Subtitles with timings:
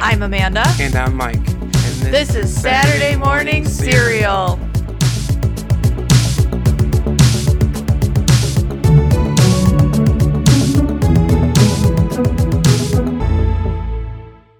[0.00, 0.64] I'm Amanda.
[0.78, 1.36] And I'm Mike.
[1.36, 4.58] And This is Saturday Morning Cereal.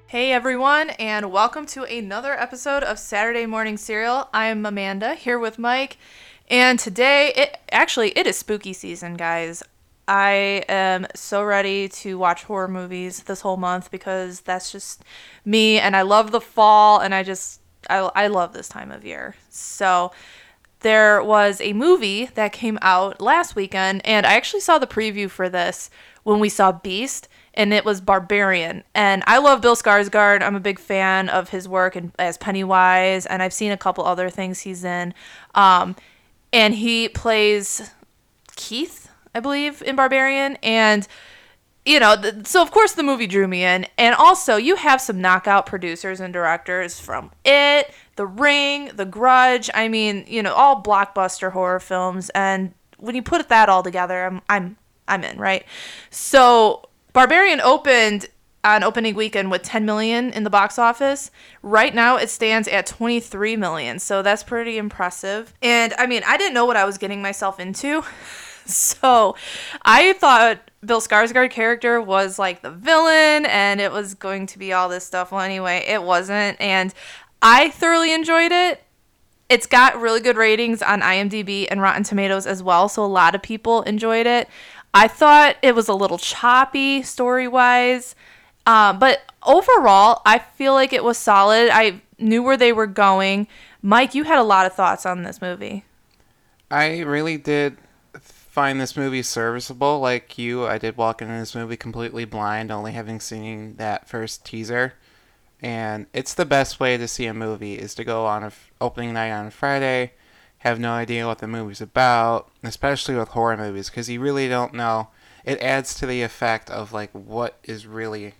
[0.07, 4.31] Hey everyone, and welcome to another episode of Saturday Morning Cereal.
[4.33, 5.99] I'm Amanda here with Mike,
[6.49, 9.63] and today it actually it is spooky season, guys.
[10.09, 15.05] I am so ready to watch horror movies this whole month because that's just
[15.45, 19.05] me, and I love the fall, and I just I, I love this time of
[19.05, 19.37] year.
[19.49, 20.13] So
[20.81, 25.29] there was a movie that came out last weekend, and I actually saw the preview
[25.29, 25.91] for this
[26.23, 28.85] when we saw Beast, and it was Barbarian.
[28.95, 30.43] And I love Bill Skarsgård.
[30.43, 34.05] I'm a big fan of his work and as Pennywise, and I've seen a couple
[34.05, 35.15] other things he's in.
[35.55, 35.97] Um,
[36.53, 37.91] and he plays
[38.55, 41.07] Keith, I believe, in Barbarian, and
[41.85, 45.21] you know, so of course the movie drew me in, and also you have some
[45.21, 49.71] knockout producers and directors from It, The Ring, The Grudge.
[49.73, 54.25] I mean, you know, all blockbuster horror films, and when you put that all together,
[54.25, 55.65] I'm I'm I'm in, right?
[56.11, 58.29] So Barbarian opened
[58.65, 61.31] on opening weekend with 10 million in the box office.
[61.63, 64.01] Right now it stands at 23 million.
[64.01, 65.55] So that's pretty impressive.
[65.63, 68.03] And I mean, I didn't know what I was getting myself into.
[68.73, 69.37] So
[69.83, 74.73] I thought Bill Skarsgård character was like the villain and it was going to be
[74.73, 75.33] all this stuff.
[75.33, 76.61] Well, anyway, it wasn't.
[76.61, 76.93] And
[77.43, 78.83] I thoroughly enjoyed it.
[79.49, 82.89] It's got really good ratings on IMDb and Rotten Tomatoes as well.
[82.89, 84.49] So a lot of people enjoyed it.
[84.93, 88.15] I thought it was a little choppy story wise.
[88.67, 91.71] Um, but overall, I feel like it was solid.
[91.73, 93.47] I knew where they were going.
[93.83, 95.85] Mike, you had a lot of thoughts on this movie.
[96.71, 97.77] I really did
[98.57, 100.01] find this movie serviceable.
[100.01, 104.47] Like you, I did walk into this movie completely blind, only having seen that first
[104.47, 104.95] teaser.
[105.61, 108.73] And it's the best way to see a movie is to go on a f-
[108.81, 110.13] opening night on a Friday,
[110.61, 114.73] have no idea what the movie's about, especially with horror movies, because you really don't
[114.73, 115.09] know.
[115.45, 118.37] It adds to the effect of like what is really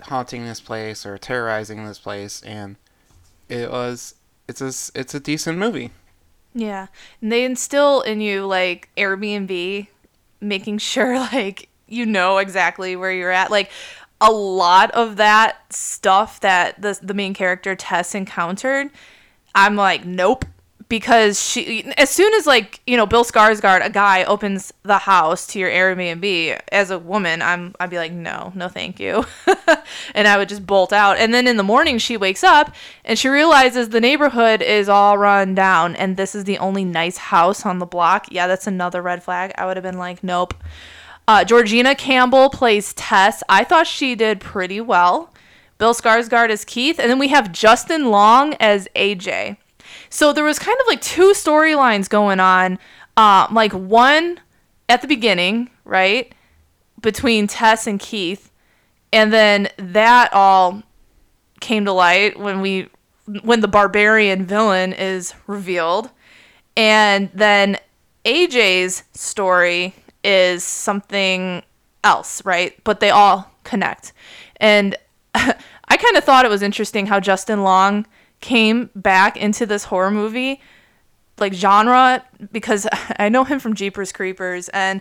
[0.00, 2.76] haunting this place or terrorizing this place, and
[3.50, 4.14] it was
[4.48, 5.90] it's a it's a decent movie.
[6.54, 6.88] Yeah.
[7.20, 9.86] And they instill in you like Airbnb,
[10.40, 13.50] making sure like you know exactly where you're at.
[13.50, 13.70] Like
[14.20, 18.90] a lot of that stuff that the the main character Tess encountered,
[19.54, 20.44] I'm like, nope.
[20.92, 25.46] Because she, as soon as like you know Bill Skarsgård, a guy opens the house
[25.46, 29.24] to your Airbnb, as a woman, I'm I'd be like, no, no, thank you,
[30.14, 31.16] and I would just bolt out.
[31.16, 32.74] And then in the morning, she wakes up
[33.06, 37.16] and she realizes the neighborhood is all run down, and this is the only nice
[37.16, 38.26] house on the block.
[38.30, 39.52] Yeah, that's another red flag.
[39.56, 40.52] I would have been like, nope.
[41.26, 43.42] Uh, Georgina Campbell plays Tess.
[43.48, 45.32] I thought she did pretty well.
[45.78, 49.56] Bill Skarsgård as Keith, and then we have Justin Long as AJ.
[50.12, 52.78] So there was kind of like two storylines going on.
[53.16, 54.40] Um, like one
[54.86, 56.34] at the beginning, right,
[57.00, 58.50] between Tess and Keith,
[59.10, 60.82] and then that all
[61.60, 62.88] came to light when we
[63.42, 66.10] when the barbarian villain is revealed,
[66.76, 67.78] and then
[68.26, 71.62] AJ's story is something
[72.04, 72.78] else, right?
[72.84, 74.12] But they all connect,
[74.58, 74.94] and
[75.34, 78.06] I kind of thought it was interesting how Justin Long
[78.42, 80.60] came back into this horror movie
[81.38, 82.86] like genre because
[83.18, 85.00] I know him from Jeepers Creepers and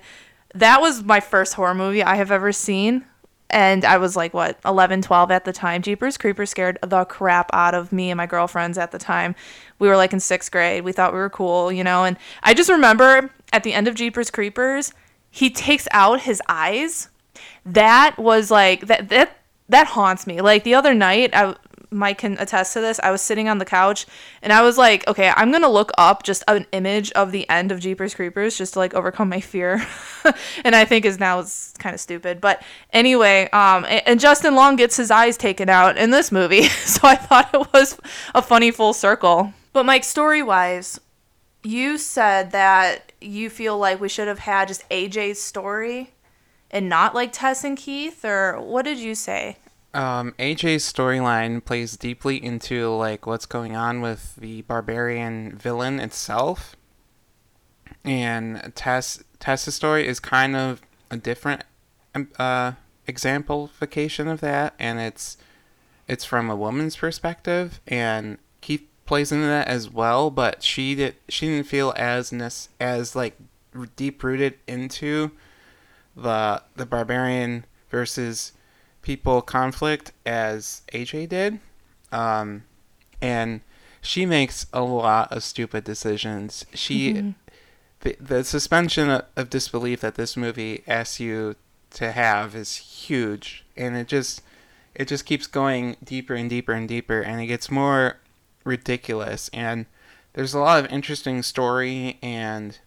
[0.54, 3.06] that was my first horror movie I have ever seen.
[3.50, 5.82] And I was like what 11 12 at the time.
[5.82, 9.36] Jeepers Creepers scared the crap out of me and my girlfriends at the time.
[9.80, 10.84] We were like in 6th grade.
[10.84, 12.04] We thought we were cool you know?
[12.06, 14.94] And I just remember at the end of Jeepers Creepers
[15.30, 17.10] he takes out his eyes.
[17.66, 19.38] That was like that that
[19.70, 20.42] that haunts me.
[20.42, 21.56] Like the other night I
[21.92, 23.00] Mike can attest to this.
[23.04, 24.06] I was sitting on the couch
[24.42, 27.72] and I was like, okay, I'm gonna look up just an image of the end
[27.72, 29.86] of Jeepers Creepers just to like overcome my fear.
[30.64, 32.40] and I think is now it's kind of stupid.
[32.40, 32.64] But
[32.94, 37.08] anyway, um, and, and Justin Long gets his eyes taken out in this movie, so
[37.08, 38.00] I thought it was
[38.34, 39.54] a funny full circle.
[39.74, 41.00] But Mike, story wise,
[41.64, 46.12] you said that you feel like we should have had just AJ's story
[46.72, 49.58] and not like Tess and Keith, or what did you say?
[49.94, 56.76] Um, AJ's storyline plays deeply into like what's going on with the barbarian villain itself,
[58.06, 61.64] and Tess Tess's story is kind of a different
[62.16, 62.74] um, uh,
[63.06, 65.36] exemplification of that, and it's
[66.08, 70.30] it's from a woman's perspective, and Keith plays into that as well.
[70.30, 73.38] But she did she didn't feel as as like
[73.98, 75.32] deep rooted into
[76.16, 78.54] the the barbarian versus
[79.02, 81.60] people conflict as AJ did.
[82.12, 82.64] Um,
[83.22, 83.62] and
[84.02, 86.66] she makes a lot of stupid decisions.
[86.74, 87.30] She, Mm-hmm.
[88.02, 91.56] the, the suspension of, of disbelief that this movie asks you
[91.92, 94.42] to have is huge, and it just,
[94.96, 98.18] it just keeps going deeper and deeper and deeper, and it gets more
[98.64, 99.50] ridiculous.
[99.54, 99.86] And
[100.34, 102.80] there's a lot of interesting story and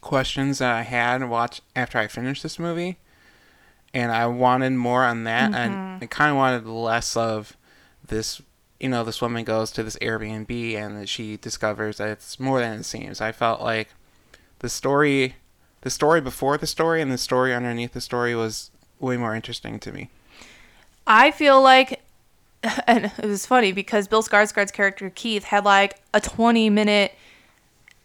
[0.00, 2.98] questions that I had watch after I finished this movie,
[3.94, 6.04] and I wanted more on that, and mm-hmm.
[6.04, 7.56] I kind of wanted less of
[8.06, 8.42] this.
[8.80, 12.78] You know, this woman goes to this Airbnb and she discovers that it's more than
[12.78, 13.20] it seems.
[13.20, 13.88] I felt like
[14.60, 15.34] the story,
[15.80, 18.70] the story before the story, and the story underneath the story was
[19.00, 20.10] way more interesting to me.
[21.08, 22.02] I feel like,
[22.86, 27.14] and it was funny because Bill Skarsgård's character Keith had like a 20 minute,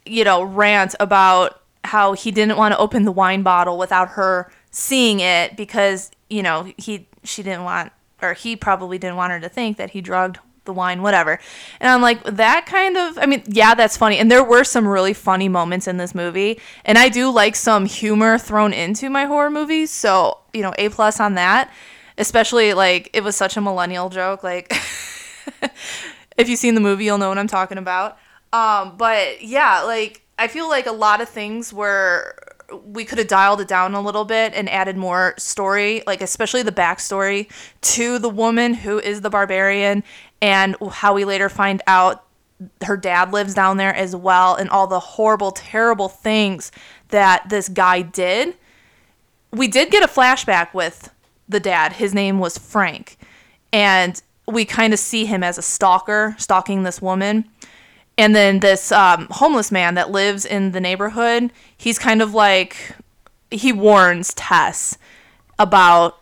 [0.04, 4.50] you know, rant about how he didn't want to open the wine bottle without her
[4.70, 7.92] seeing it because you know he she didn't want
[8.22, 11.38] or he probably didn't want her to think that he drugged the wine whatever.
[11.78, 14.18] And i'm like that kind of i mean yeah that's funny.
[14.18, 16.58] And there were some really funny moments in this movie.
[16.84, 19.90] And i do like some humor thrown into my horror movies.
[19.90, 21.70] So you know a plus on that.
[22.16, 24.42] Especially like it was such a millennial joke.
[24.42, 24.72] Like
[26.38, 28.18] if you've seen the movie you'll know what i'm talking about.
[28.52, 32.34] Um but yeah like i feel like a lot of things were
[32.86, 36.62] we could have dialed it down a little bit and added more story like especially
[36.62, 37.50] the backstory
[37.80, 40.02] to the woman who is the barbarian
[40.40, 42.24] and how we later find out
[42.82, 46.72] her dad lives down there as well and all the horrible terrible things
[47.08, 48.56] that this guy did
[49.54, 51.10] we did get a flashback with
[51.48, 51.94] the dad.
[51.94, 53.16] His name was Frank.
[53.72, 57.44] And we kind of see him as a stalker, stalking this woman.
[58.16, 62.94] And then this um, homeless man that lives in the neighborhood, he's kind of like,
[63.50, 64.96] he warns Tess
[65.58, 66.20] about,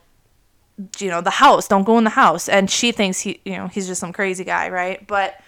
[0.98, 1.68] you know, the house.
[1.68, 2.48] Don't go in the house.
[2.48, 5.06] And she thinks he, you know, he's just some crazy guy, right?
[5.06, 5.38] But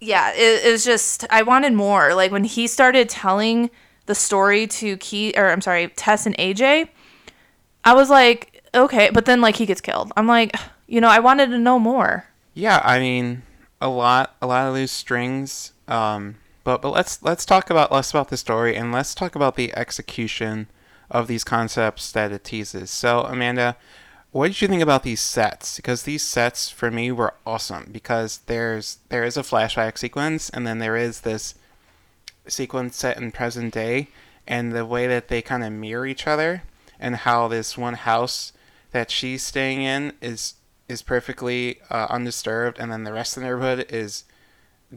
[0.00, 2.14] yeah, it, it was just, I wanted more.
[2.14, 3.70] Like when he started telling
[4.06, 6.88] the story to Key, or I'm sorry, Tess and AJ,
[7.84, 10.12] I was like, okay, but then like he gets killed.
[10.16, 10.56] I'm like,
[10.86, 12.26] you know, I wanted to know more.
[12.54, 13.42] Yeah, I mean,
[13.82, 15.72] a lot, a lot of loose strings.
[15.88, 19.56] Um, but but let's let's talk about less about the story and let's talk about
[19.56, 20.68] the execution
[21.10, 22.90] of these concepts that it teases.
[22.90, 23.76] So Amanda,
[24.30, 25.76] what did you think about these sets?
[25.76, 30.66] Because these sets for me were awesome because there's there is a flashback sequence and
[30.66, 31.56] then there is this
[32.46, 34.08] sequence set in present day
[34.46, 36.62] and the way that they kind of mirror each other
[36.98, 38.52] and how this one house
[38.92, 40.54] that she's staying in is
[40.92, 44.24] is perfectly uh, undisturbed and then the rest of the neighborhood is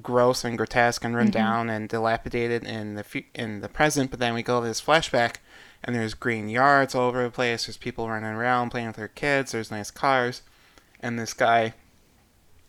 [0.02, 4.20] gross and grotesque and run down and dilapidated in the fu- in the present but
[4.20, 5.38] then we go to this flashback
[5.84, 7.68] and there's green yards all over the place.
[7.68, 9.52] There's people running around playing with their kids.
[9.52, 10.42] There's nice cars.
[11.00, 11.74] And this guy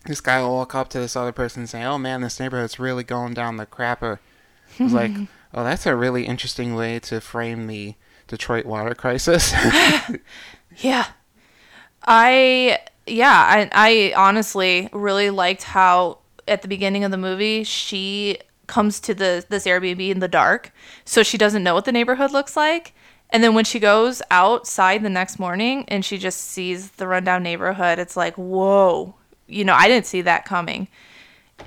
[0.04, 2.78] this guy will walk up to this other person and say oh man this neighborhood's
[2.78, 4.18] really going down the crapper.
[4.78, 5.12] I was like
[5.54, 7.94] oh that's a really interesting way to frame the
[8.28, 9.52] detroit water crisis.
[10.78, 11.06] Yeah.
[12.06, 16.18] I yeah, I I honestly really liked how
[16.48, 20.72] at the beginning of the movie she comes to the this Airbnb in the dark,
[21.04, 22.94] so she doesn't know what the neighborhood looks like.
[23.30, 27.42] And then when she goes outside the next morning and she just sees the rundown
[27.42, 29.14] neighborhood, it's like, whoa,
[29.46, 30.88] you know, I didn't see that coming.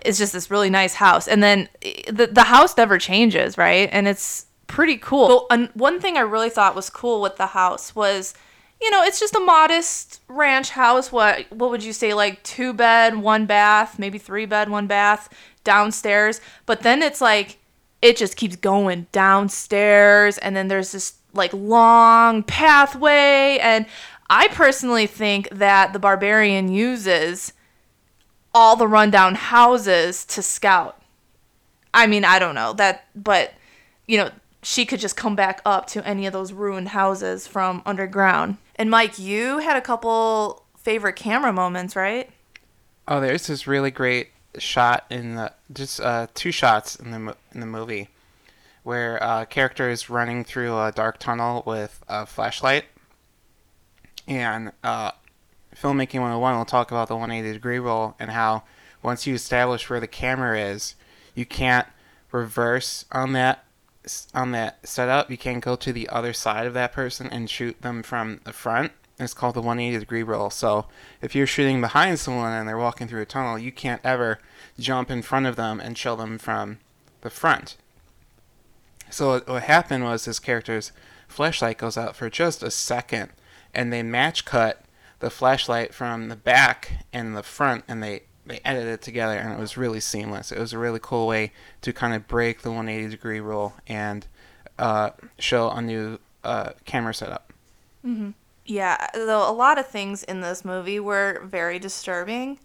[0.05, 1.27] It's just this really nice house.
[1.27, 3.89] And then eh, the, the house never changes, right?
[3.91, 5.47] And it's pretty cool.
[5.49, 8.33] Un- one thing I really thought was cool with the house was,
[8.81, 11.11] you know, it's just a modest ranch house.
[11.11, 15.29] What what would you say, like two bed, one bath, maybe three bed, one bath
[15.63, 16.39] downstairs.
[16.65, 17.57] But then it's like
[18.01, 23.59] it just keeps going downstairs, and then there's this like long pathway.
[23.61, 23.85] And
[24.29, 27.53] I personally think that the barbarian uses
[28.53, 31.01] all the rundown houses to scout.
[31.93, 33.53] I mean, I don't know that, but
[34.07, 34.31] you know,
[34.63, 38.57] she could just come back up to any of those ruined houses from underground.
[38.79, 42.29] And Mike, you had a couple favorite camera moments, right?
[43.09, 47.59] Oh, there's this really great shot in the just uh, two shots in the in
[47.59, 48.07] the movie
[48.83, 52.85] where a character is running through a dark tunnel with a flashlight,
[54.29, 55.11] and uh,
[55.75, 58.63] filmmaking 101 will talk about the 180 degree rule and how
[59.03, 60.95] once you establish where the camera is,
[61.35, 61.87] you can't
[62.31, 63.65] reverse on that
[64.33, 65.29] on that setup.
[65.29, 68.53] You can't go to the other side of that person and shoot them from the
[68.53, 68.91] front.
[69.19, 70.49] It's called the 180 degree roll.
[70.49, 70.85] So
[71.21, 74.39] if you're shooting behind someone and they're walking through a tunnel, you can't ever
[74.79, 76.79] jump in front of them and show them from
[77.21, 77.75] the front.
[79.09, 80.91] So what happened was this character's
[81.27, 83.31] flashlight goes out for just a second,
[83.73, 84.83] and they match cut
[85.19, 89.53] the flashlight from the back and the front, and they they edited it together, and
[89.53, 90.51] it was really seamless.
[90.51, 94.25] It was a really cool way to kind of break the 180 degree rule and
[94.77, 97.53] uh, show a new uh, camera setup.
[98.65, 102.59] Yeah, though a lot of things in this movie were very disturbing.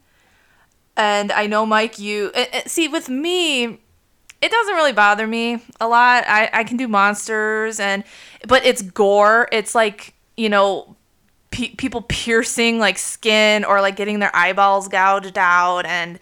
[0.96, 5.62] And I know, Mike, you uh, uh, see with me, it doesn't really bother me
[5.80, 6.24] a lot.
[6.26, 8.04] I I can do monsters and
[8.46, 9.48] but it's gore.
[9.50, 10.93] It's like, you know,
[11.54, 16.18] pe- people piercing like skin or like getting their eyeballs gouged out and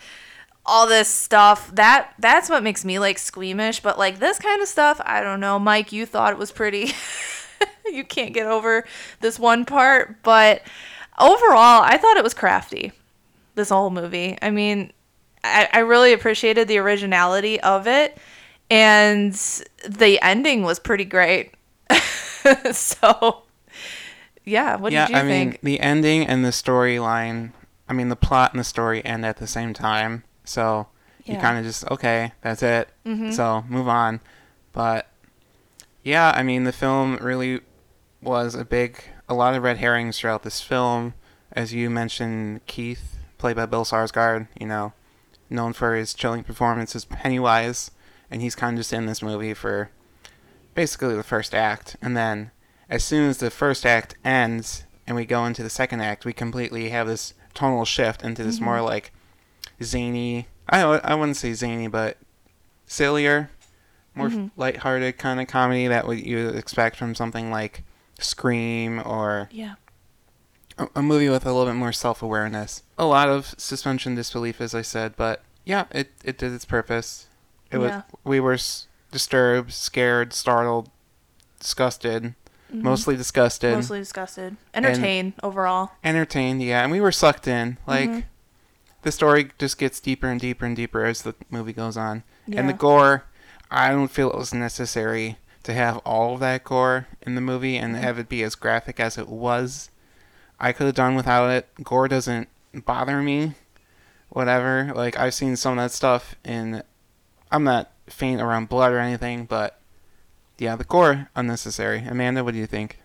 [0.67, 1.75] all this stuff.
[1.75, 5.41] That that's what makes me like squeamish, but like this kind of stuff, I don't
[5.41, 5.59] know.
[5.59, 6.93] Mike, you thought it was pretty
[7.91, 8.85] you can't get over
[9.21, 10.63] this one part, but
[11.19, 12.93] overall, I thought it was crafty.
[13.55, 14.39] This whole movie.
[14.41, 14.93] I mean,
[15.45, 18.17] I, I really appreciated the originality of it,
[18.71, 19.33] and
[19.87, 21.53] the ending was pretty great.
[22.73, 23.42] so,
[24.45, 25.61] yeah, what yeah, did you I mean think?
[25.63, 27.53] the ending and the storyline.
[27.89, 30.87] I mean the plot and the story end at the same time, so
[31.25, 31.41] you Yeah.
[31.41, 32.89] kind of just okay, that's it.
[33.07, 33.33] Mhm.
[33.33, 34.21] So move on.
[34.73, 35.09] But
[36.03, 37.61] yeah, I mean the film really
[38.23, 41.15] was a big, a lot of red herrings throughout this film.
[41.53, 44.93] As you mentioned, Keith, played by Bill Skarsgård, you know,
[45.51, 47.91] known for his chilling performance as Pennywise,
[48.31, 49.91] and he's kind of just in this movie for
[50.75, 52.51] basically the first act, and then
[52.93, 56.33] as soon as the first act ends and we go into the second act, we
[56.33, 59.11] completely have this tonal shift into this more like
[59.83, 60.47] zany.
[60.69, 62.19] I I wouldn't say zany, but
[62.87, 63.51] sillier,
[64.15, 64.51] more Mhm.
[64.57, 67.83] lighthearted kind of comedy that what you would expect from something like
[68.21, 69.75] Scream or Yeah.
[70.79, 72.83] a, a movie with a little bit more self awareness.
[72.99, 77.27] A lot of suspension disbelief, as I said, but yeah, it it did its purpose.
[77.73, 77.97] It Yeah.
[77.97, 80.91] was we were s- disturbed, scared, startled,
[81.59, 82.35] disgusted,
[82.73, 82.83] Mhm.
[82.83, 84.57] mostly disgusted, Mostly disgusted.
[84.75, 85.93] Entertained overall.
[86.03, 86.63] entertained.
[86.63, 87.79] Yeah, and we were sucked in.
[87.87, 88.25] Like Mhm.
[89.03, 92.69] the story just gets deeper and deeper and deeper as the movie goes on, and
[92.69, 93.25] the gore.
[93.71, 97.77] I don't feel it was necessary to have all of that gore in the movie
[97.77, 98.05] and Mm-hmm.
[98.05, 99.91] have it be as graphic as it was.
[100.61, 101.69] I could have done without it.
[101.83, 102.49] Gore doesn't
[102.85, 103.55] bother me.
[104.29, 104.93] Whatever.
[104.95, 106.83] Like I've seen some of that stuff and
[107.51, 109.79] I'm not faint around blood or anything, but
[110.63, 112.05] yeah, the core unnecessary.
[112.09, 113.01] Amanda, what do you think?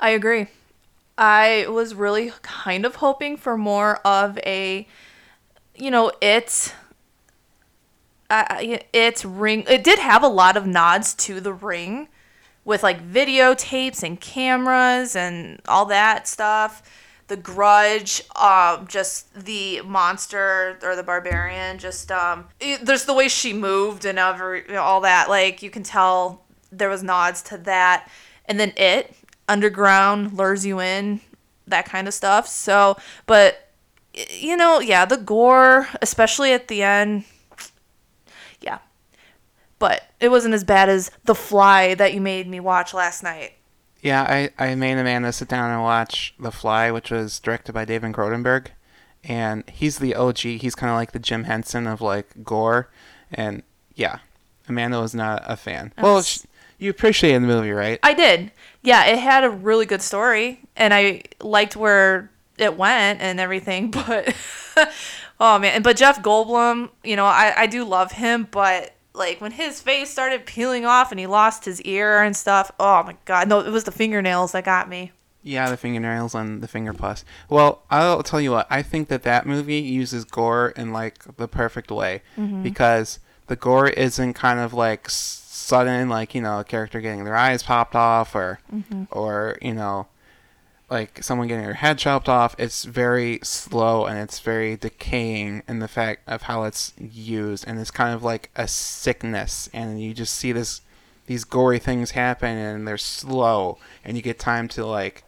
[0.00, 0.48] I agree.
[1.16, 4.86] I was really kind of hoping for more of a,
[5.76, 6.74] you know, it.
[8.28, 9.64] Uh, it's ring.
[9.68, 12.08] It did have a lot of nods to the ring,
[12.64, 16.82] with like videotapes and cameras and all that stuff.
[17.28, 23.28] The Grudge, um, just the monster or the barbarian, just um, it, there's the way
[23.28, 25.28] she moved and every all that.
[25.28, 28.08] Like you can tell there was nods to that,
[28.46, 29.14] and then it
[29.48, 31.20] underground lures you in,
[31.66, 32.46] that kind of stuff.
[32.48, 32.96] So,
[33.26, 33.68] but
[34.38, 37.24] you know, yeah, the gore, especially at the end,
[38.60, 38.78] yeah.
[39.78, 43.52] But it wasn't as bad as The Fly that you made me watch last night.
[44.02, 47.84] Yeah, I, I made Amanda sit down and watch The Fly, which was directed by
[47.84, 48.68] David Cronenberg.
[49.24, 50.38] And he's the OG.
[50.38, 52.88] He's kind of like the Jim Henson of like gore.
[53.32, 53.62] And
[53.94, 54.18] yeah,
[54.68, 55.92] Amanda was not a fan.
[56.00, 56.46] Well, That's- sh-
[56.78, 57.98] you appreciated the movie, right?
[58.02, 58.52] I did.
[58.82, 63.92] Yeah, it had a really good story, and I liked where it went and everything.
[64.06, 64.34] But
[65.40, 69.50] oh man, but Jeff Goldblum, you know, I I do love him, but like when
[69.50, 72.70] his face started peeling off and he lost his ear and stuff.
[72.78, 75.12] Oh my god, no, it was the fingernails that got me.
[75.42, 77.24] Yeah, the fingernails and the finger pus.
[77.48, 78.66] Well, I'll tell you what.
[78.70, 82.62] I think that that movie uses gore in like the perfect way mm-hmm.
[82.62, 83.18] because
[83.48, 87.62] the gore isn't kind of like sudden, like you know, a character getting their eyes
[87.62, 88.60] popped off or
[89.10, 90.06] or you know,
[90.90, 92.54] like someone getting their head chopped off.
[92.58, 97.78] It's very slow and it's very decaying in the fact of how it's used, and
[97.78, 100.80] it's kind of like a sickness, and you just see this
[101.26, 103.78] these gory things happen and they're slow.
[104.04, 105.24] And you get time to like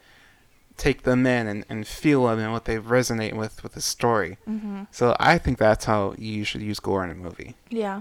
[0.79, 4.39] take them in and, and feel them and what they resonate with with the story.
[4.49, 4.85] Mm-hmm.
[4.91, 7.55] so i think that's how you should use gore in a movie.
[7.69, 8.00] Yeah,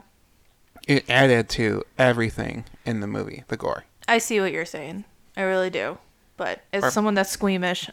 [0.90, 5.06] it added to everything in the movie the gore I see what you're saying.
[5.38, 6.00] I really do.
[6.36, 7.90] But as Or- someone that's squeamish,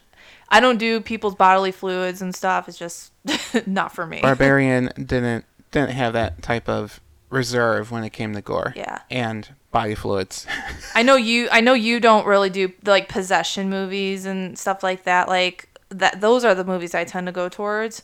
[0.48, 2.68] I don't do people's bodily fluids and stuff.
[2.68, 3.12] It's just
[3.66, 4.20] not for me.
[4.22, 9.00] barbarian didn't didn't have that type of reserve when it came to gore Yeah.
[9.10, 10.46] and body fluids
[10.94, 11.48] I know you.
[11.52, 15.28] I know you don't really do like possession movies and stuff like that.
[15.28, 16.20] Like that.
[16.22, 18.02] Those are the movies I tend to go towards.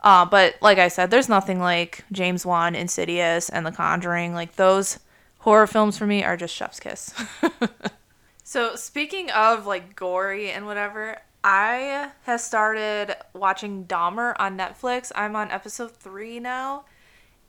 [0.00, 4.34] Uh, but like I said, there's nothing like James Wan, Insidious, and The Conjuring.
[4.34, 4.98] Like those
[5.38, 7.14] horror films for me are just chef's kiss.
[8.44, 15.12] so speaking of like gory and whatever, I have started watching Dahmer on Netflix.
[15.14, 16.84] I'm on episode three now.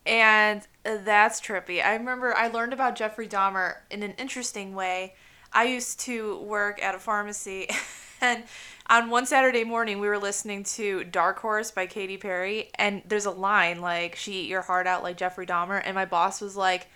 [0.06, 1.84] And that's trippy.
[1.84, 5.16] I remember I learned about Jeffrey Dahmer in an interesting way.
[5.52, 7.68] I used to work at a pharmacy,
[8.22, 8.44] and
[8.90, 13.26] on one Saturday morning, we were listening to Dark Horse by Katy Perry, and there's
[13.26, 15.82] a line like, She eat your heart out like Jeffrey Dahmer.
[15.84, 16.88] And my boss was like,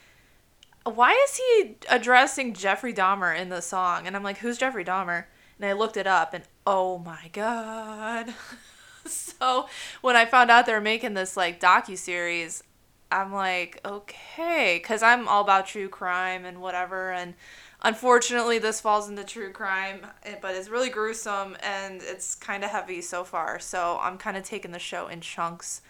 [0.85, 4.07] Why is he addressing Jeffrey Dahmer in the song?
[4.07, 5.25] And I'm like, Who's Jeffrey Dahmer?
[5.59, 8.33] And I looked it up, and oh my God.
[9.05, 9.67] so
[10.01, 12.63] when I found out they were making this like docu series,
[13.11, 17.11] I'm like, okay, because I'm all about true crime and whatever.
[17.11, 17.35] And
[17.83, 22.69] unfortunately, this falls into true crime, eh, but it's really gruesome and it's kind of
[22.69, 23.59] heavy so far.
[23.59, 25.81] So I'm kind of taking the show in chunks.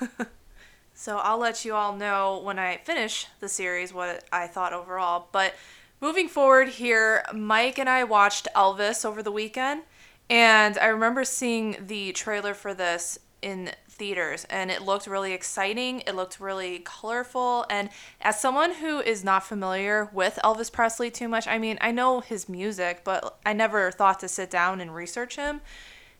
[0.94, 5.28] so I'll let you all know when I finish the series what I thought overall.
[5.32, 5.54] But
[6.00, 9.82] moving forward here, Mike and I watched Elvis over the weekend.
[10.28, 16.00] And I remember seeing the trailer for this in theaters and it looked really exciting.
[16.06, 17.66] It looked really colorful.
[17.68, 21.90] And as someone who is not familiar with Elvis Presley too much, I mean, I
[21.90, 25.60] know his music, but I never thought to sit down and research him.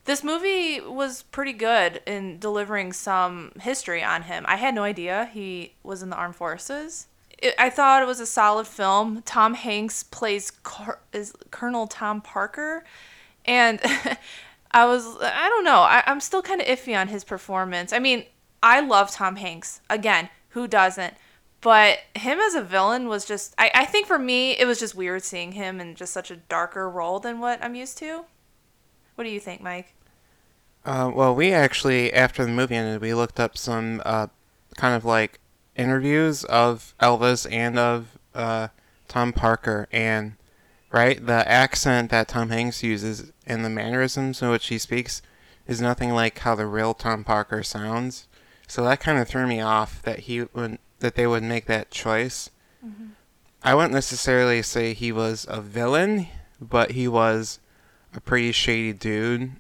[0.06, 4.44] This movie was pretty good in delivering some history on him.
[4.46, 7.08] I had no idea he was in the armed forces.
[7.58, 9.22] I thought it was a solid film.
[9.22, 10.52] Tom Hanks plays
[11.12, 12.84] is Colonel Tom Parker,
[13.44, 13.80] and
[14.76, 15.80] I was I don't know.
[15.80, 17.94] I, I'm still kind of iffy on his performance.
[17.94, 18.26] I mean,
[18.62, 19.80] I love Tom Hanks.
[19.88, 21.14] Again, who doesn't?
[21.62, 24.94] But him as a villain was just I, I think for me it was just
[24.94, 28.26] weird seeing him in just such a darker role than what I'm used to.
[29.14, 29.94] What do you think, Mike?
[30.84, 34.26] Uh, well, we actually after the movie ended, we looked up some uh,
[34.76, 35.40] kind of like
[35.74, 38.68] interviews of Elvis and of uh,
[39.08, 40.34] Tom Parker, and
[40.92, 41.24] right?
[41.24, 45.22] The accent that Tom Hanks uses and the mannerisms in which he speaks
[45.66, 48.28] is nothing like how the real Tom Parker sounds.
[48.68, 51.90] So that kind of threw me off that he would that they would make that
[51.90, 52.50] choice.
[52.84, 53.08] Mm-hmm.
[53.62, 56.28] I wouldn't necessarily say he was a villain,
[56.60, 57.58] but he was
[58.14, 59.52] a pretty shady dude.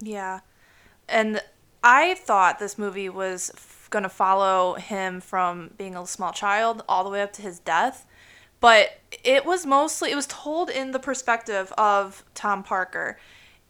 [0.00, 0.40] Yeah.
[1.08, 1.42] And
[1.82, 6.82] I thought this movie was f- going to follow him from being a small child
[6.88, 8.06] all the way up to his death
[8.60, 13.18] but it was mostly it was told in the perspective of Tom Parker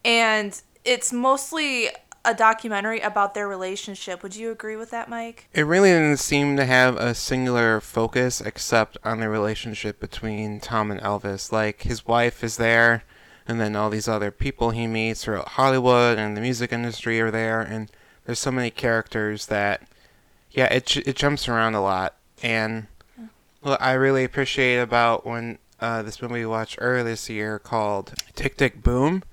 [0.05, 1.89] and it's mostly
[2.27, 4.21] a documentary about their relationship.
[4.21, 5.47] Would you agree with that, Mike?
[5.53, 10.91] It really didn't seem to have a singular focus except on the relationship between Tom
[10.91, 11.53] and Elvis.
[11.53, 13.03] Like his wife is there
[13.47, 17.31] and then all these other people he meets throughout Hollywood and the music industry are
[17.31, 17.89] there and
[18.25, 19.83] there's so many characters that
[20.51, 22.87] yeah, it it jumps around a lot and
[23.61, 28.13] what I really appreciate about when uh, this movie we watched earlier this year called
[28.35, 29.23] Tick Tick Boom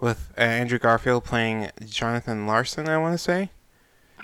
[0.00, 3.50] with uh, Andrew Garfield playing Jonathan Larson, I want to say,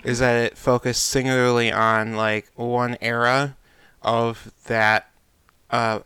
[0.03, 3.55] is that it focused singularly on like one era
[4.01, 5.09] of that
[5.69, 5.99] uh,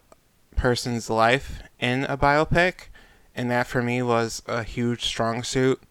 [0.55, 2.87] person's life in a biopic,
[3.35, 5.81] and that for me was a huge strong suit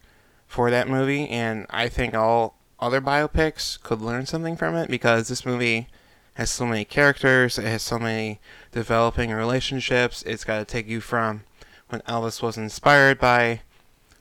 [0.46, 5.28] for that movie, and I think all other biopics could learn something from it because
[5.28, 5.88] this movie
[6.34, 8.40] has so many characters, it has so many
[8.70, 10.22] developing relationships.
[10.22, 11.44] It's got to take you from
[11.88, 13.60] when Elvis was inspired by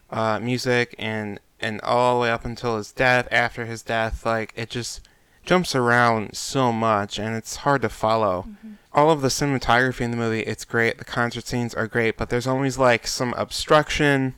[0.10, 3.28] uh, music and and all the way up until his death.
[3.32, 5.08] After his death, like it just
[5.46, 8.46] jumps around so much and it's hard to follow.
[8.48, 8.74] Mm-hmm.
[8.94, 10.98] All of the cinematography in the movie, it's great.
[10.98, 14.36] The concert scenes are great, but there's always like some obstruction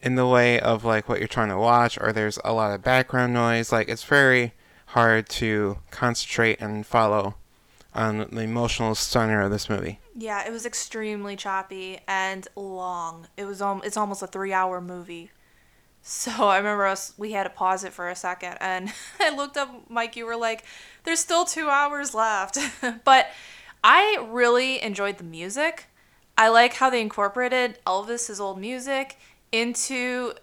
[0.00, 2.82] in the way of like what you're trying to watch or there's a lot of
[2.82, 3.70] background noise.
[3.70, 4.52] Like it's very
[4.88, 7.34] hard to concentrate and follow
[7.94, 9.98] on the emotional stunner of this movie.
[10.16, 13.28] Yeah, it was extremely choppy and long.
[13.36, 15.30] It was um, it's almost a three hour movie.
[16.02, 19.56] So I remember us we had to pause it for a second and I looked
[19.56, 20.64] up Mike, you were like,
[21.04, 22.58] There's still two hours left.
[23.04, 23.28] but
[23.84, 25.86] I really enjoyed the music.
[26.36, 29.18] I like how they incorporated Elvis's old music
[29.52, 30.34] into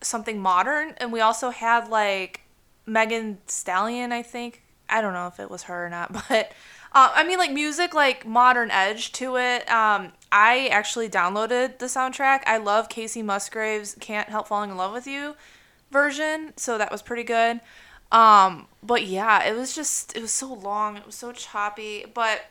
[0.00, 2.41] something modern and we also had like
[2.86, 4.62] Megan Stallion, I think.
[4.88, 6.52] I don't know if it was her or not, but
[6.94, 9.70] uh, I mean, like music, like modern edge to it.
[9.70, 12.42] Um, I actually downloaded the soundtrack.
[12.46, 15.34] I love Kacey Musgraves' "Can't Help Falling in Love with You"
[15.90, 17.60] version, so that was pretty good.
[18.10, 22.04] Um, but yeah, it was just it was so long, it was so choppy.
[22.12, 22.42] But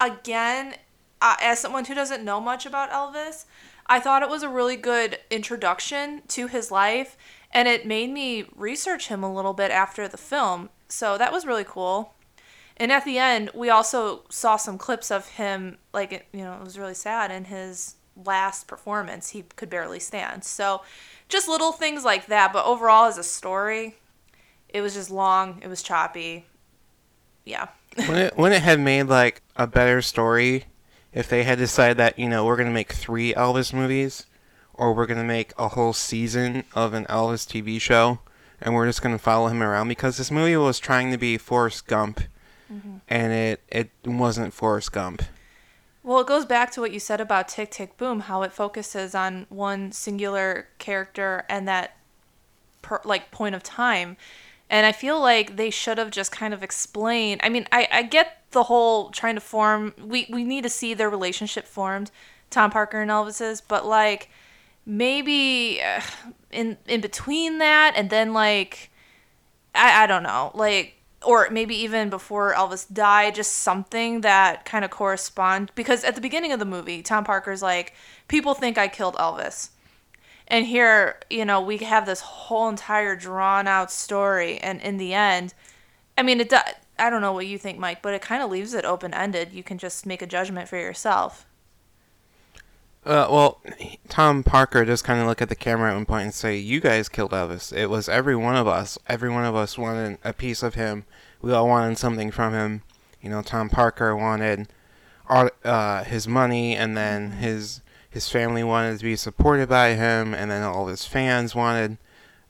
[0.00, 0.74] again,
[1.20, 3.44] uh, as someone who doesn't know much about Elvis,
[3.86, 7.16] I thought it was a really good introduction to his life
[7.54, 10.68] and it made me research him a little bit after the film.
[10.88, 12.14] So that was really cool.
[12.76, 16.64] And at the end, we also saw some clips of him, like, you know, it
[16.64, 20.44] was really sad in his last performance, he could barely stand.
[20.44, 20.82] So,
[21.28, 22.52] just little things like that.
[22.52, 23.96] But overall, as a story,
[24.68, 25.60] it was just long.
[25.62, 26.46] It was choppy.
[27.44, 27.68] Yeah.
[27.96, 30.64] wouldn't, it, wouldn't it have made like a better story
[31.12, 34.26] if they had decided that you know we're gonna make three Elvis movies,
[34.74, 38.18] or we're gonna make a whole season of an Elvis TV show,
[38.60, 41.86] and we're just gonna follow him around because this movie was trying to be Forrest
[41.86, 42.20] Gump,
[42.72, 42.96] mm-hmm.
[43.08, 45.22] and it it wasn't Forrest Gump.
[46.04, 49.14] Well, it goes back to what you said about Tick Tick Boom, how it focuses
[49.14, 51.96] on one singular character and that
[52.82, 54.18] per, like point of time.
[54.68, 57.40] And I feel like they should have just kind of explained.
[57.42, 59.94] I mean, I, I get the whole trying to form.
[59.98, 62.10] We we need to see their relationship formed,
[62.50, 64.28] Tom Parker and Elvis's, but like
[64.86, 66.00] maybe uh,
[66.50, 68.90] in in between that and then like
[69.74, 70.94] I I don't know like
[71.24, 76.20] or maybe even before Elvis died, just something that kind of correspond because at the
[76.20, 77.94] beginning of the movie, Tom Parker's like,
[78.28, 79.70] people think I killed Elvis.
[80.46, 85.14] And here, you know, we have this whole entire drawn out story and in the
[85.14, 85.54] end,
[86.18, 86.62] I mean, it does
[86.96, 89.52] I don't know what you think, Mike, but it kind of leaves it open ended.
[89.52, 91.44] You can just make a judgment for yourself.
[93.04, 93.60] Uh, well,
[94.08, 96.80] Tom Parker just kind of look at the camera at one point and say, "You
[96.80, 97.70] guys killed Elvis.
[97.76, 98.98] It was every one of us.
[99.08, 101.04] Every one of us wanted a piece of him.
[101.42, 102.82] We all wanted something from him.
[103.20, 104.68] You know, Tom Parker wanted
[105.28, 110.32] all, uh, his money, and then his his family wanted to be supported by him,
[110.32, 111.98] and then all his fans wanted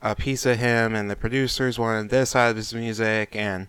[0.02, 3.66] a piece of him, and the producers wanted this out of his music, and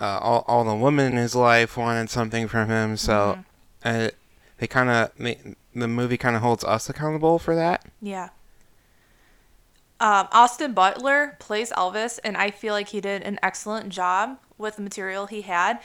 [0.00, 2.96] uh, all all the women in his life wanted something from him.
[2.96, 3.38] So,
[3.84, 4.10] uh,
[4.58, 5.10] they kind of
[5.74, 7.84] the movie kind of holds us accountable for that.
[8.00, 8.30] Yeah.
[10.00, 14.76] Um, Austin Butler plays Elvis, and I feel like he did an excellent job with
[14.76, 15.80] the material he had.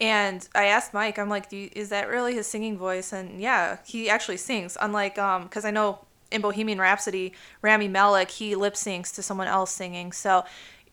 [0.00, 3.12] And I asked Mike, I'm like, you, is that really his singing voice?
[3.12, 4.76] And yeah, he actually sings.
[4.80, 6.00] Unlike, um, because I know
[6.32, 10.10] in Bohemian Rhapsody, Rami Malek, he lip syncs to someone else singing.
[10.12, 10.44] So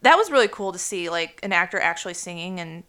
[0.03, 2.83] that was really cool to see, like an actor actually singing and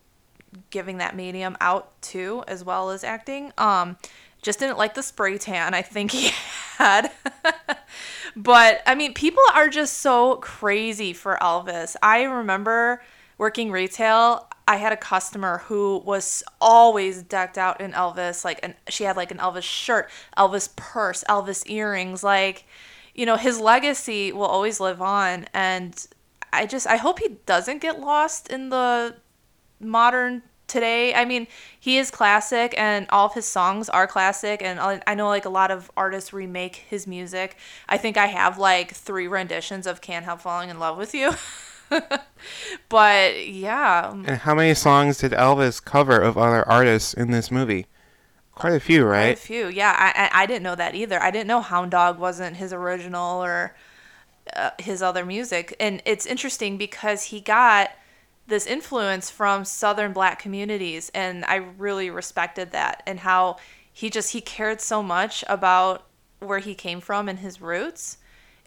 [0.71, 3.53] giving that medium out too, as well as acting.
[3.57, 3.97] Um,
[4.43, 6.31] just didn't like the spray tan I think he
[6.79, 7.11] had.
[8.37, 11.97] but I mean, people are just so crazy for Elvis.
[12.03, 13.03] I remember
[13.39, 14.49] working retail.
[14.69, 18.45] I had a customer who was always decked out in Elvis.
[18.45, 22.23] Like, and she had like an Elvis shirt, Elvis purse, Elvis earrings.
[22.23, 22.67] Like,
[23.15, 25.47] you know, his legacy will always live on.
[25.53, 26.07] And
[26.53, 29.17] I just, I hope he doesn't get lost in the
[29.81, 31.15] modern today.
[31.15, 31.47] I mean,
[31.79, 35.45] he is classic and all of his songs are classic and I I know like
[35.45, 37.57] a lot of artists remake his music.
[37.89, 41.33] I think I have like 3 renditions of Can't Help Falling in Love with You.
[42.89, 47.87] but yeah, And how many songs did Elvis cover of other artists in this movie?
[48.55, 49.27] Quite a few, right?
[49.27, 49.69] quite a few.
[49.69, 51.21] Yeah, I, I I didn't know that either.
[51.23, 53.75] I didn't know Hound Dog wasn't his original or
[54.57, 55.75] uh, his other music.
[55.81, 57.91] And it's interesting because he got
[58.51, 63.57] this influence from southern black communities and I really respected that and how
[63.93, 66.07] he just he cared so much about
[66.41, 68.19] where he came from and his roots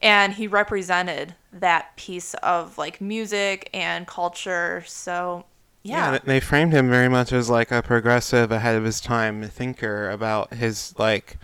[0.03, 4.83] and he represented that piece of like music and culture.
[4.85, 5.45] So,
[5.81, 6.11] yeah.
[6.11, 10.09] th- they framed him very much as like a progressive, ahead of his time thinker
[10.09, 11.37] about his like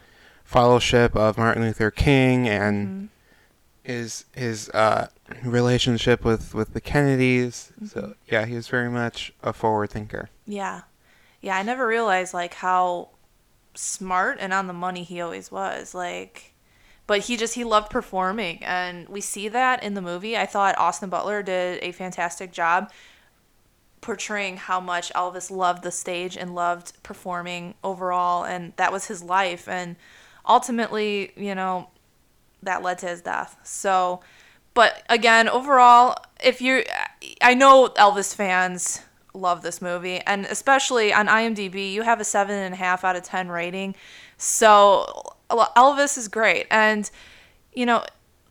[0.43, 3.05] fellowship of Martin Luther King and Mm-hmm.
[3.83, 5.07] His his uh,
[5.43, 7.71] relationship with with the Kennedys.
[7.75, 7.85] Mm-hmm.
[7.87, 10.29] So yeah, he was very much a forward thinker.
[10.45, 10.81] Yeah.
[11.41, 13.09] Yeah, I never realized like how
[13.73, 15.93] smart and on the money he always was.
[15.93, 16.53] Like
[17.09, 20.37] but he just he loved performing and we see that in the movie.
[20.37, 22.91] I thought Austin Butler did a fantastic job
[23.99, 29.23] portraying how much Elvis loved the stage and loved performing overall and that was his
[29.23, 29.95] life and
[30.47, 31.89] ultimately, you know,
[32.63, 33.57] that led to his death.
[33.63, 34.21] So,
[34.73, 36.83] but again, overall, if you,
[37.41, 39.01] I know Elvis fans
[39.33, 43.15] love this movie, and especially on IMDb, you have a seven and a half out
[43.15, 43.95] of ten rating.
[44.37, 47.09] So Elvis is great, and
[47.73, 48.03] you know,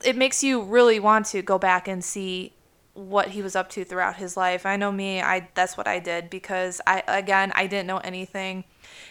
[0.03, 2.53] it makes you really want to go back and see
[2.93, 4.65] what he was up to throughout his life.
[4.65, 8.65] I know me, I that's what I did because I again, I didn't know anything.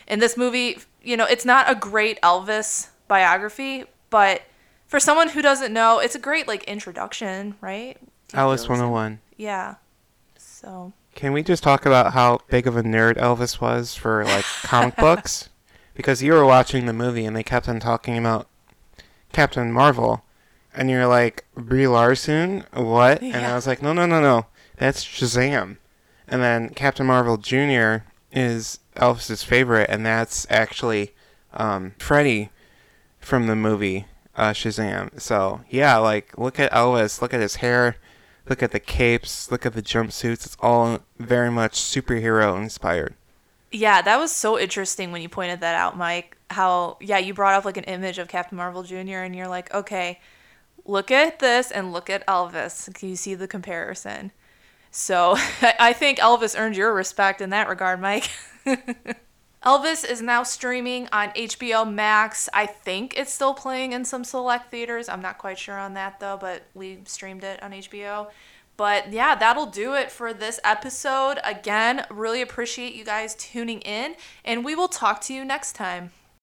[0.06, 4.42] In this movie, you know, it's not a great Elvis biography, but
[4.88, 7.96] for someone who doesn't know, it's a great like introduction, right?
[8.30, 9.20] Elvis 101.
[9.36, 9.76] Yeah.
[10.36, 14.44] So, Can we just talk about how big of a nerd Elvis was for like
[14.62, 15.50] comic books?
[15.94, 18.48] Because you were watching the movie and they kept on talking about
[19.32, 20.24] Captain Marvel,
[20.74, 23.20] and you're like Brie Larson, what?
[23.22, 24.46] And I was like, no, no, no, no,
[24.76, 25.76] that's Shazam.
[26.26, 28.04] And then Captain Marvel Jr.
[28.32, 31.14] is Elvis's favorite, and that's actually
[31.52, 32.50] um, Freddie
[33.18, 34.06] from the movie
[34.38, 35.20] uh, Shazam.
[35.20, 37.96] So yeah, like look at Elvis, look at his hair,
[38.48, 40.46] look at the capes, look at the jumpsuits.
[40.46, 43.14] It's all very much superhero inspired.
[43.70, 46.38] Yeah, that was so interesting when you pointed that out, Mike.
[46.50, 49.18] How yeah, you brought up like an image of Captain Marvel Jr.
[49.18, 50.20] and you're like, okay,
[50.86, 52.92] look at this and look at Elvis.
[52.94, 54.32] Can you see the comparison?
[54.90, 58.30] So I think Elvis earned your respect in that regard, Mike.
[59.64, 62.48] Elvis is now streaming on HBO Max.
[62.52, 65.08] I think it's still playing in some select theaters.
[65.08, 68.28] I'm not quite sure on that though, but we streamed it on HBO.
[68.76, 71.40] But yeah, that'll do it for this episode.
[71.42, 76.12] Again, really appreciate you guys tuning in, and we will talk to you next time.